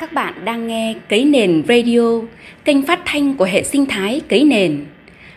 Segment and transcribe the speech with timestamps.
[0.00, 2.00] Các bạn đang nghe Cấy Nền Radio,
[2.64, 4.84] kênh phát thanh của hệ sinh thái Cấy Nền.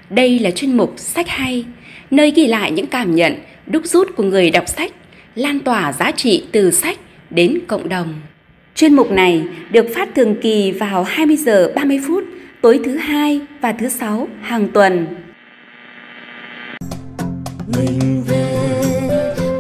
[0.10, 1.66] Đây là chuyên mục Sách Hay,
[2.12, 3.36] nơi ghi lại những cảm nhận,
[3.68, 4.92] đúc rút của người đọc sách,
[5.36, 6.98] lan tỏa giá trị từ sách
[7.30, 8.14] đến cộng đồng.
[8.76, 12.24] Chuyên mục này được phát thường kỳ vào 20 giờ 30 phút
[12.62, 15.08] tối thứ hai và thứ sáu hàng tuần.
[17.78, 18.60] Mình về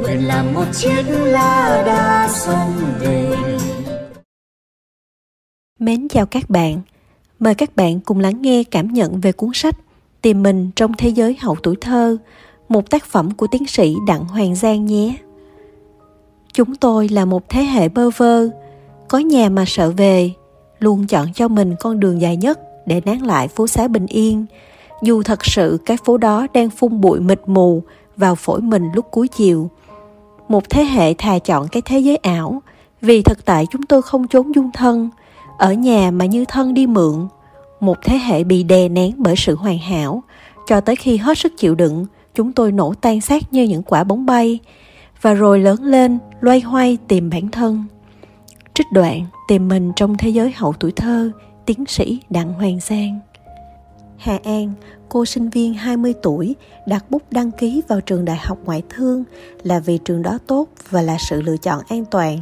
[0.02, 3.28] nguyện làm một chiếc lá đa sông về
[5.80, 6.82] Mến chào các bạn.
[7.40, 9.76] Mời các bạn cùng lắng nghe cảm nhận về cuốn sách
[10.22, 12.18] Tìm mình trong thế giới hậu tuổi thơ,
[12.70, 15.16] một tác phẩm của tiến sĩ Đặng Hoàng Giang nhé.
[16.54, 18.50] Chúng tôi là một thế hệ bơ vơ,
[19.08, 20.32] có nhà mà sợ về,
[20.80, 24.46] luôn chọn cho mình con đường dài nhất để nán lại phố xá bình yên,
[25.04, 27.84] dù thật sự cái phố đó đang phun bụi mịt mù
[28.16, 29.70] vào phổi mình lúc cuối chiều.
[30.48, 32.62] Một thế hệ thà chọn cái thế giới ảo,
[33.02, 35.10] vì thực tại chúng tôi không trốn dung thân,
[35.58, 37.28] ở nhà mà như thân đi mượn
[37.80, 40.24] một thế hệ bị đè nén bởi sự hoàn hảo.
[40.68, 42.06] Cho tới khi hết sức chịu đựng
[42.36, 44.60] chúng tôi nổ tan xác như những quả bóng bay
[45.22, 47.86] và rồi lớn lên loay hoay tìm bản thân.
[48.74, 51.32] Trích đoạn tìm mình trong thế giới hậu tuổi thơ
[51.66, 53.20] tiến sĩ đặng hoàng giang.
[54.18, 54.74] Hà An,
[55.10, 56.56] cô sinh viên 20 tuổi,
[56.88, 59.24] đặt bút đăng ký vào trường đại học ngoại thương
[59.64, 62.40] là vì trường đó tốt và là sự lựa chọn an toàn.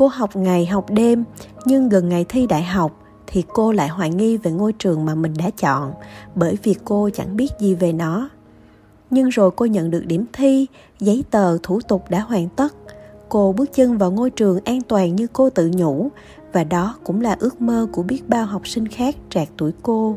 [0.00, 1.24] Cô học ngày học đêm,
[1.64, 2.92] nhưng gần ngày thi đại học
[3.26, 5.92] thì cô lại hoài nghi về ngôi trường mà mình đã chọn
[6.34, 8.28] bởi vì cô chẳng biết gì về nó.
[9.10, 10.66] Nhưng rồi cô nhận được điểm thi,
[11.00, 12.74] giấy tờ, thủ tục đã hoàn tất.
[13.28, 16.08] Cô bước chân vào ngôi trường an toàn như cô tự nhủ
[16.52, 20.16] và đó cũng là ước mơ của biết bao học sinh khác trạc tuổi cô.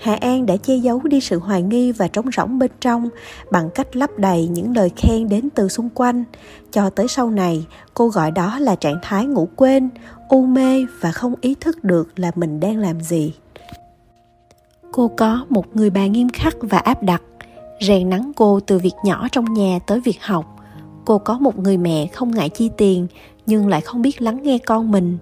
[0.00, 3.08] Hạ An đã che giấu đi sự hoài nghi và trống rỗng bên trong
[3.50, 6.24] bằng cách lấp đầy những lời khen đến từ xung quanh.
[6.72, 9.88] Cho tới sau này, cô gọi đó là trạng thái ngủ quên,
[10.28, 13.32] u mê và không ý thức được là mình đang làm gì.
[14.92, 17.22] Cô có một người bà nghiêm khắc và áp đặt,
[17.80, 20.56] rèn nắng cô từ việc nhỏ trong nhà tới việc học.
[21.04, 23.06] Cô có một người mẹ không ngại chi tiền
[23.46, 25.18] nhưng lại không biết lắng nghe con mình.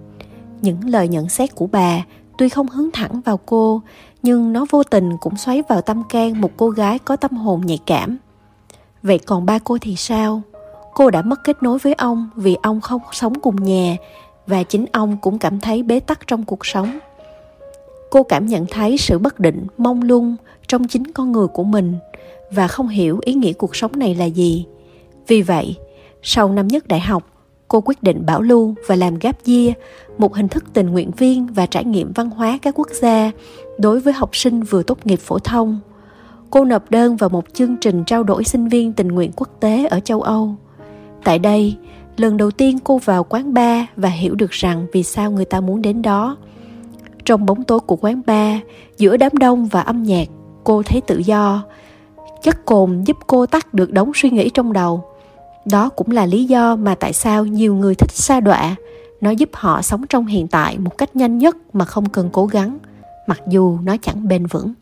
[0.61, 2.05] Những lời nhận xét của bà
[2.37, 3.81] tuy không hướng thẳng vào cô
[4.27, 7.61] nhưng nó vô tình cũng xoáy vào tâm can một cô gái có tâm hồn
[7.65, 8.17] nhạy cảm.
[9.03, 10.41] Vậy còn ba cô thì sao?
[10.93, 13.95] Cô đã mất kết nối với ông vì ông không sống cùng nhà
[14.47, 16.99] và chính ông cũng cảm thấy bế tắc trong cuộc sống.
[18.09, 20.35] Cô cảm nhận thấy sự bất định, mông lung
[20.67, 21.95] trong chính con người của mình
[22.51, 24.65] và không hiểu ý nghĩa cuộc sống này là gì.
[25.27, 25.75] Vì vậy,
[26.21, 27.23] sau năm nhất đại học
[27.67, 29.71] cô quyết định bảo lưu và làm gap year,
[30.17, 33.31] một hình thức tình nguyện viên và trải nghiệm văn hóa các quốc gia
[33.77, 35.79] đối với học sinh vừa tốt nghiệp phổ thông.
[36.49, 39.87] Cô nộp đơn vào một chương trình trao đổi sinh viên tình nguyện quốc tế
[39.87, 40.55] ở châu Âu.
[41.23, 41.75] Tại đây,
[42.17, 45.61] lần đầu tiên cô vào quán bar và hiểu được rằng vì sao người ta
[45.61, 46.37] muốn đến đó.
[47.25, 48.57] Trong bóng tối của quán bar,
[48.97, 50.27] giữa đám đông và âm nhạc,
[50.63, 51.63] cô thấy tự do.
[52.43, 55.03] Chất cồn giúp cô tắt được đống suy nghĩ trong đầu
[55.71, 58.75] đó cũng là lý do mà tại sao nhiều người thích sa đọa.
[59.21, 62.45] Nó giúp họ sống trong hiện tại một cách nhanh nhất mà không cần cố
[62.45, 62.77] gắng,
[63.27, 64.73] mặc dù nó chẳng bền vững.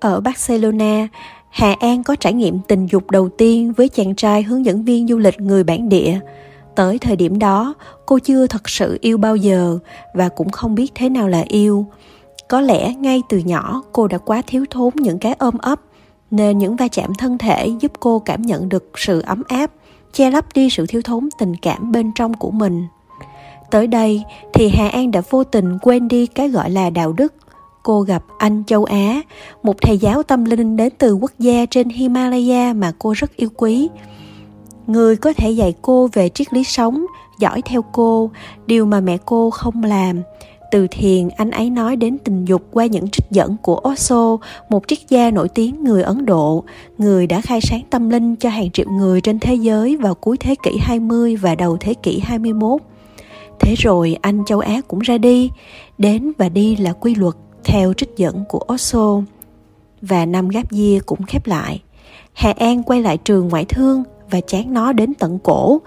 [0.00, 1.08] Ở barcelona,
[1.50, 5.08] hà an có trải nghiệm tình dục đầu tiên với chàng trai hướng dẫn viên
[5.08, 6.20] du lịch người bản địa.
[6.74, 7.74] Tới thời điểm đó,
[8.06, 9.78] cô chưa thật sự yêu bao giờ
[10.14, 11.86] và cũng không biết thế nào là yêu.
[12.48, 15.80] Có lẽ ngay từ nhỏ, cô đã quá thiếu thốn những cái ôm ấp
[16.30, 19.70] nên những va chạm thân thể giúp cô cảm nhận được sự ấm áp,
[20.12, 22.86] che lấp đi sự thiếu thốn tình cảm bên trong của mình.
[23.70, 24.22] Tới đây
[24.54, 27.34] thì hà an đã vô tình quên đi cái gọi là đạo đức.
[27.82, 29.20] Cô gặp anh châu á,
[29.62, 33.48] một thầy giáo tâm linh đến từ quốc gia trên himalaya mà cô rất yêu
[33.56, 33.88] quý.
[34.86, 37.06] Người có thể dạy cô về triết lý sống
[37.38, 38.30] dõi theo cô,
[38.66, 40.22] điều mà mẹ cô không làm
[40.70, 44.36] từ thiền anh ấy nói đến tình dục qua những trích dẫn của Osho,
[44.68, 46.64] một triết gia nổi tiếng người Ấn Độ,
[46.98, 50.36] người đã khai sáng tâm linh cho hàng triệu người trên thế giới vào cuối
[50.36, 52.80] thế kỷ 20 và đầu thế kỷ 21.
[53.60, 55.50] Thế rồi anh châu Á cũng ra đi,
[55.98, 57.34] đến và đi là quy luật
[57.64, 59.22] theo trích dẫn của Osho.
[60.02, 61.82] Và năm gáp year cũng khép lại.
[62.32, 65.78] Hà An quay lại trường ngoại thương và chán nó đến tận cổ.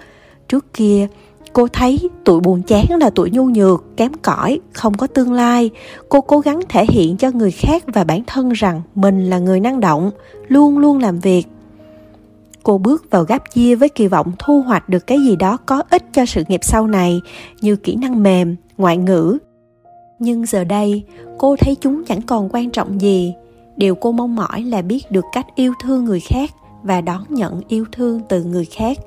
[0.47, 1.07] Trước kia,
[1.53, 5.69] cô thấy tuổi buồn chán là tuổi nhu nhược, kém cỏi, không có tương lai.
[6.09, 9.59] Cô cố gắng thể hiện cho người khác và bản thân rằng mình là người
[9.59, 10.11] năng động,
[10.47, 11.47] luôn luôn làm việc.
[12.63, 15.83] Cô bước vào gap year với kỳ vọng thu hoạch được cái gì đó có
[15.89, 17.21] ích cho sự nghiệp sau này,
[17.61, 19.38] như kỹ năng mềm, ngoại ngữ.
[20.19, 21.03] Nhưng giờ đây,
[21.38, 23.33] cô thấy chúng chẳng còn quan trọng gì.
[23.77, 26.50] Điều cô mong mỏi là biết được cách yêu thương người khác
[26.83, 28.97] và đón nhận yêu thương từ người khác.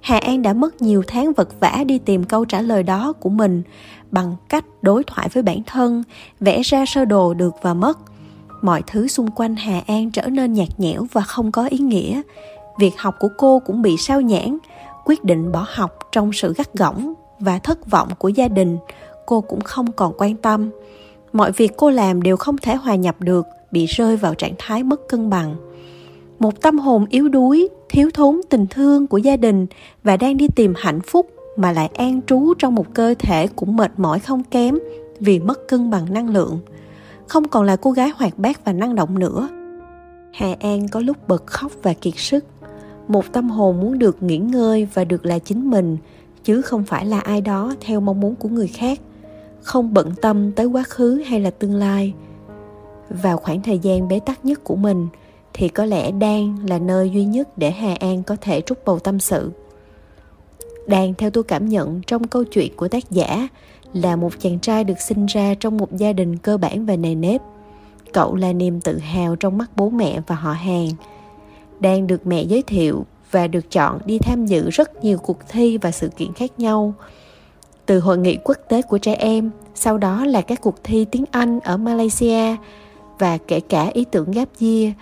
[0.00, 3.28] Hà An đã mất nhiều tháng vật vã đi tìm câu trả lời đó của
[3.28, 3.62] mình
[4.10, 6.02] bằng cách đối thoại với bản thân,
[6.40, 7.98] vẽ ra sơ đồ được và mất.
[8.62, 12.22] Mọi thứ xung quanh Hà An trở nên nhạt nhẽo và không có ý nghĩa.
[12.78, 14.58] Việc học của cô cũng bị sao nhãn,
[15.04, 18.78] quyết định bỏ học trong sự gắt gỏng và thất vọng của gia đình,
[19.26, 20.70] cô cũng không còn quan tâm.
[21.32, 24.82] Mọi việc cô làm đều không thể hòa nhập được, bị rơi vào trạng thái
[24.82, 25.56] mất cân bằng
[26.40, 29.66] một tâm hồn yếu đuối thiếu thốn tình thương của gia đình
[30.04, 31.26] và đang đi tìm hạnh phúc
[31.56, 34.78] mà lại an trú trong một cơ thể cũng mệt mỏi không kém
[35.20, 36.58] vì mất cân bằng năng lượng.
[37.26, 39.48] Không còn là cô gái hoạt bát và năng động nữa.
[40.32, 42.44] Hà an có lúc bật khóc và kiệt sức.
[43.08, 45.96] Một tâm hồn muốn được nghỉ ngơi và được là chính mình,
[46.44, 49.00] chứ không phải là ai đó theo mong muốn của người khác.
[49.62, 52.14] Không bận tâm tới quá khứ hay là tương lai.
[53.22, 55.08] Vào khoảng thời gian bế tắc nhất của mình
[55.60, 58.98] thì có lẽ Đan là nơi duy nhất để Hà An có thể trút bầu
[58.98, 59.50] tâm sự.
[60.86, 63.48] Đan theo tôi cảm nhận trong câu chuyện của tác giả
[63.92, 67.14] là một chàng trai được sinh ra trong một gia đình cơ bản và nề
[67.14, 67.40] nếp.
[68.12, 70.88] Cậu là niềm tự hào trong mắt bố mẹ và họ hàng.
[71.80, 75.78] Đan được mẹ giới thiệu và được chọn đi tham dự rất nhiều cuộc thi
[75.78, 76.94] và sự kiện khác nhau.
[77.86, 81.24] Từ hội nghị quốc tế của trẻ em, sau đó là các cuộc thi tiếng
[81.30, 82.56] Anh ở Malaysia
[83.18, 84.92] và kể cả ý tưởng gap year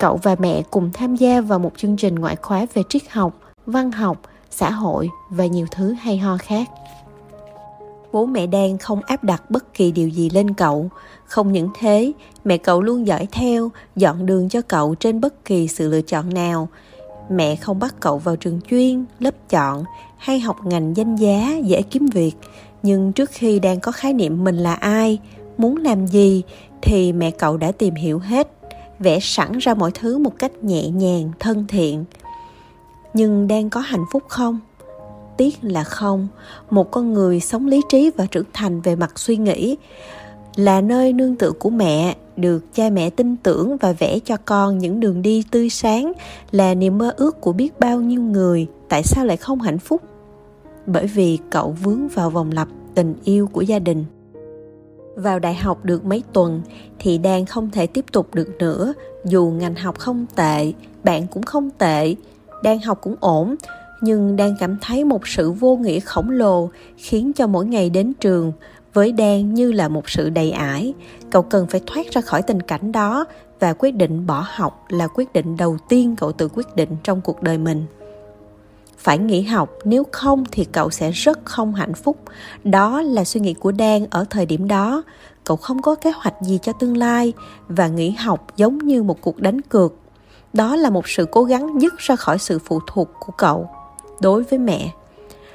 [0.00, 3.38] cậu và mẹ cùng tham gia vào một chương trình ngoại khóa về triết học,
[3.66, 4.20] văn học,
[4.50, 6.70] xã hội và nhiều thứ hay ho khác.
[8.12, 10.88] Bố mẹ đang không áp đặt bất kỳ điều gì lên cậu.
[11.24, 12.12] Không những thế,
[12.44, 16.34] mẹ cậu luôn dõi theo, dọn đường cho cậu trên bất kỳ sự lựa chọn
[16.34, 16.68] nào.
[17.30, 19.84] Mẹ không bắt cậu vào trường chuyên, lớp chọn
[20.18, 22.32] hay học ngành danh giá dễ kiếm việc.
[22.82, 25.18] Nhưng trước khi đang có khái niệm mình là ai,
[25.58, 26.42] muốn làm gì
[26.82, 28.53] thì mẹ cậu đã tìm hiểu hết
[28.98, 32.04] vẽ sẵn ra mọi thứ một cách nhẹ nhàng, thân thiện.
[33.14, 34.60] Nhưng đang có hạnh phúc không?
[35.36, 36.28] Tiếc là không.
[36.70, 39.76] Một con người sống lý trí và trưởng thành về mặt suy nghĩ
[40.56, 44.78] là nơi nương tựa của mẹ, được cha mẹ tin tưởng và vẽ cho con
[44.78, 46.12] những đường đi tươi sáng,
[46.50, 48.66] là niềm mơ ước của biết bao nhiêu người.
[48.88, 50.02] Tại sao lại không hạnh phúc?
[50.86, 54.04] Bởi vì cậu vướng vào vòng lặp tình yêu của gia đình
[55.16, 56.62] vào đại học được mấy tuần
[56.98, 58.94] thì đang không thể tiếp tục được nữa.
[59.24, 60.72] Dù ngành học không tệ,
[61.04, 62.14] bạn cũng không tệ,
[62.62, 63.54] đang học cũng ổn,
[64.00, 68.12] nhưng đang cảm thấy một sự vô nghĩa khổng lồ khiến cho mỗi ngày đến
[68.20, 68.52] trường
[68.94, 70.94] với đan như là một sự đầy ải.
[71.30, 73.24] Cậu cần phải thoát ra khỏi tình cảnh đó
[73.60, 77.20] và quyết định bỏ học là quyết định đầu tiên cậu tự quyết định trong
[77.20, 77.86] cuộc đời mình
[79.04, 82.16] phải nghỉ học, nếu không thì cậu sẽ rất không hạnh phúc.
[82.64, 85.02] Đó là suy nghĩ của đan ở thời điểm đó.
[85.44, 87.32] Cậu không có kế hoạch gì cho tương lai
[87.68, 89.94] và nghỉ học giống như một cuộc đánh cược.
[90.52, 93.68] Đó là một sự cố gắng dứt ra khỏi sự phụ thuộc của cậu.
[94.20, 94.90] Đối với mẹ,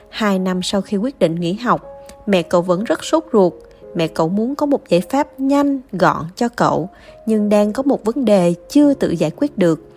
[0.09, 1.85] hai năm sau khi quyết định nghỉ học,
[2.25, 3.53] mẹ cậu vẫn rất sốt ruột.
[3.95, 6.89] Mẹ cậu muốn có một giải pháp nhanh, gọn cho cậu,
[7.25, 9.88] nhưng đang có một vấn đề chưa tự giải quyết được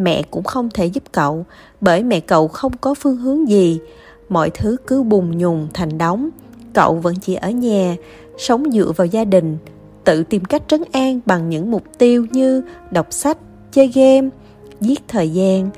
[0.00, 1.44] mẹ cũng không thể giúp cậu,
[1.80, 3.80] bởi mẹ cậu không có phương hướng gì.
[4.28, 6.28] Mọi thứ cứ bùng nhùng thành đống.
[6.72, 7.96] Cậu vẫn chỉ ở nhà,
[8.38, 9.58] sống dựa vào gia đình,
[10.04, 13.38] tự tìm cách trấn an bằng những mục tiêu như đọc sách,
[13.72, 14.28] chơi game,
[14.80, 15.70] giết thời gian.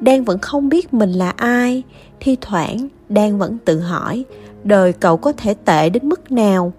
[0.00, 1.82] Đang vẫn không biết mình là ai,
[2.20, 4.24] thi thoảng đang vẫn tự hỏi,
[4.64, 6.72] đời cậu có thể tệ đến mức nào?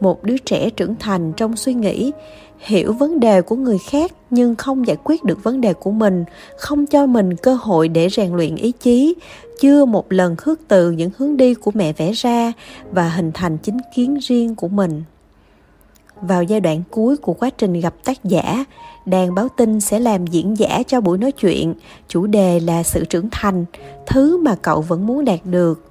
[0.00, 2.12] Một đứa trẻ trưởng thành trong suy nghĩ,
[2.58, 6.24] hiểu vấn đề của người khác nhưng không giải quyết được vấn đề của mình,
[6.56, 9.14] không cho mình cơ hội để rèn luyện ý chí,
[9.60, 12.52] chưa một lần khước từ những hướng đi của mẹ vẽ ra
[12.90, 15.02] và hình thành chính kiến riêng của mình.
[16.20, 18.64] Vào giai đoạn cuối của quá trình gặp tác giả
[19.06, 21.74] đàn báo tin sẽ làm diễn giả cho buổi nói chuyện,
[22.08, 23.64] chủ đề là sự trưởng thành,
[24.06, 25.84] thứ mà cậu vẫn muốn đạt được.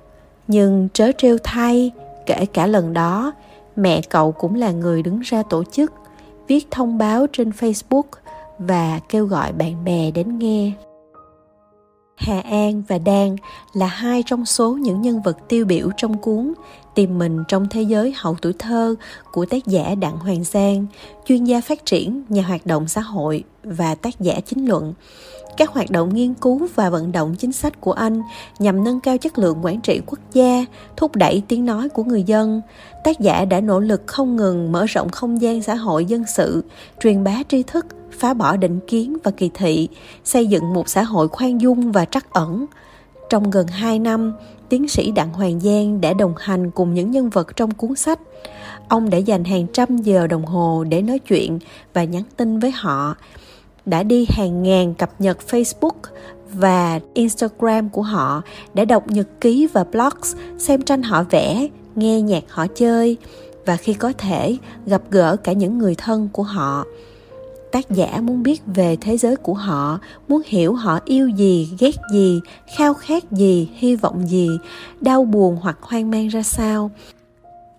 [0.48, 1.92] Nhưng trớ trêu thay,
[2.25, 3.34] kể cả lần đó
[3.80, 5.94] mẹ cậu cũng là người đứng ra tổ chức,
[6.48, 8.04] viết thông báo trên Facebook
[8.60, 10.72] và kêu gọi bạn bè đến nghe.
[12.16, 13.36] Hà An và Đan
[13.74, 16.54] là hai trong số những nhân vật tiêu biểu trong cuốn
[16.96, 18.96] Tìm mình trong thế giới hậu tuổi thơ
[19.31, 20.86] của tác giả Đặng Hoàng Giang,
[21.25, 24.93] chuyên gia phát triển, nhà hoạt động xã hội và tác giả chính luận
[25.60, 28.22] các hoạt động nghiên cứu và vận động chính sách của anh
[28.60, 30.65] nhằm nâng cao chất lượng quản trị quốc gia,
[30.98, 32.62] thúc đẩy tiếng nói của người dân.
[33.03, 36.63] Tác giả đã nỗ lực không ngừng mở rộng không gian xã hội dân sự,
[37.03, 39.88] truyền bá tri thức, phá bỏ định kiến và kỳ thị,
[40.24, 42.65] xây dựng một xã hội khoan dung và trắc ẩn.
[43.30, 44.34] Trong gần 2 năm,
[44.70, 48.20] tiến sĩ Đặng Hoàng Giang đã đồng hành cùng những nhân vật trong cuốn sách.
[48.88, 51.60] Ông đã dành hàng trăm giờ đồng hồ để nói chuyện
[51.94, 53.16] và nhắn tin với họ,
[53.86, 55.92] đã đi hàng ngàn cập nhật Facebook
[56.54, 58.42] và Instagram của họ
[58.74, 63.18] đã đọc nhật ký và blogs, xem tranh họ vẽ, nghe nhạc họ chơi
[63.66, 66.86] và khi có thể gặp gỡ cả những người thân của họ
[67.72, 71.96] tác giả muốn biết về thế giới của họ, muốn hiểu họ yêu gì, ghét
[72.14, 72.42] gì,
[72.78, 74.50] khao khát gì, hy vọng gì,
[75.02, 76.92] đau buồn hoặc hoang mang ra sao.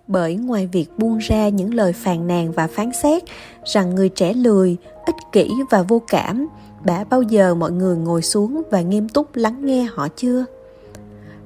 [0.07, 3.23] Bởi ngoài việc buông ra những lời phàn nàn và phán xét
[3.65, 6.47] rằng người trẻ lười, ích kỷ và vô cảm,
[6.83, 10.45] đã bao giờ mọi người ngồi xuống và nghiêm túc lắng nghe họ chưa?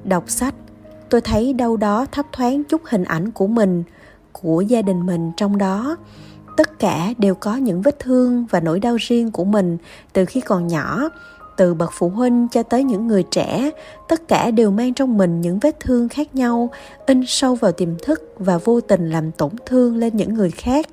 [0.04, 0.56] Đọc sách,
[1.10, 3.84] tôi thấy đâu đó thấp thoáng chút hình ảnh của mình,
[4.32, 5.98] của gia đình mình trong đó
[6.58, 9.78] tất cả đều có những vết thương và nỗi đau riêng của mình
[10.14, 11.10] từ khi còn nhỏ,
[11.58, 13.72] từ bậc phụ huynh cho tới những người trẻ.
[14.08, 16.70] Tất cả đều mang trong mình những vết thương khác nhau,
[17.06, 20.88] in sâu vào tiềm thức và vô tình làm tổn thương lên những người khác.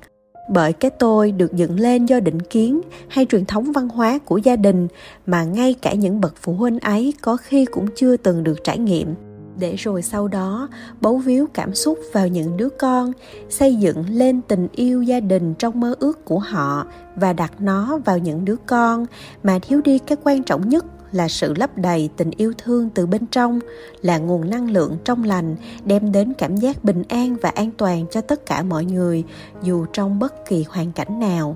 [0.49, 4.37] Bởi cái tôi được dựng lên do định kiến hay truyền thống văn hóa của
[4.37, 4.87] gia đình
[5.25, 8.77] mà ngay cả những bậc phụ huynh ấy có khi cũng chưa từng được trải
[8.77, 9.15] nghiệm
[9.57, 10.69] để rồi sau đó
[11.01, 13.11] bấu víu cảm xúc vào những đứa con,
[13.49, 17.99] xây dựng lên tình yêu gia đình trong mơ ước của họ và đặt nó
[18.05, 19.05] vào những đứa con
[19.43, 23.05] mà thiếu đi cái quan trọng nhất là sự lấp đầy tình yêu thương từ
[23.05, 23.59] bên trong,
[24.01, 25.55] là nguồn năng lượng trong lành
[25.85, 29.23] đem đến cảm giác bình an và an toàn cho tất cả mọi người,
[29.63, 31.55] dù trong bất kỳ hoàn cảnh nào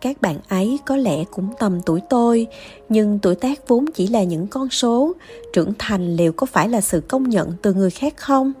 [0.00, 2.46] các bạn ấy có lẽ cũng tầm tuổi tôi,
[2.88, 5.12] nhưng tuổi tác vốn chỉ là những con số.
[5.52, 8.52] Trưởng thành liệu có phải là sự công nhận từ người khác không?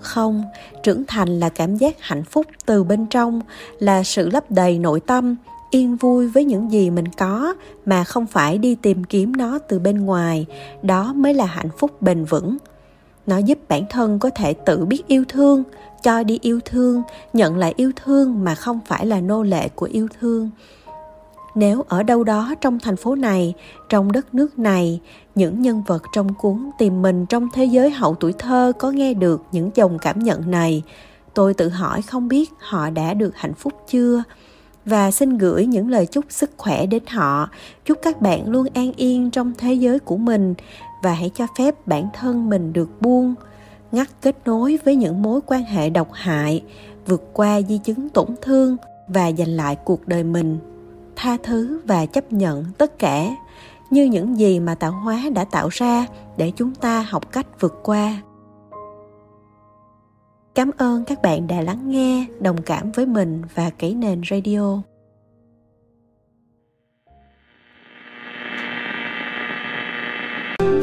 [0.00, 0.42] Không,
[0.82, 3.40] trưởng thành là cảm giác hạnh phúc từ bên trong,
[3.78, 5.36] là sự lấp đầy nội tâm,
[5.70, 7.54] yên vui với những gì mình có
[7.86, 10.46] mà không phải đi tìm kiếm nó từ bên ngoài.
[10.82, 12.56] Đó mới là hạnh phúc bền vững.
[13.26, 15.62] Nó giúp bản thân có thể tự biết yêu thương
[16.02, 17.02] cho đi yêu thương,
[17.32, 20.50] nhận lại yêu thương mà không phải là nô lệ của yêu thương.
[21.54, 23.54] Nếu ở đâu đó trong thành phố này,
[23.88, 25.00] trong đất nước này,
[25.34, 29.14] những nhân vật trong cuốn tìm mình trong thế giới hậu tuổi thơ có nghe
[29.14, 30.82] được những dòng cảm nhận này,
[31.34, 34.22] tôi tự hỏi không biết họ đã được hạnh phúc chưa?
[34.84, 37.48] Và xin gửi những lời chúc sức khỏe đến họ.
[37.84, 40.54] Chúc các bạn luôn an yên trong thế giới của mình
[41.02, 43.34] và hãy cho phép bản thân mình được buông
[43.92, 46.62] ngắt kết nối với những mối quan hệ độc hại,
[47.06, 48.76] vượt qua di chứng tổn thương
[49.08, 50.58] và giành lại cuộc đời mình,
[51.16, 53.36] tha thứ và chấp nhận tất cả,
[53.90, 56.06] như những gì mà tạo hóa đã tạo ra
[56.36, 58.22] để chúng ta học cách vượt qua.
[60.54, 64.82] Cảm ơn các bạn đã lắng nghe, đồng cảm với mình và kỹ nền radio.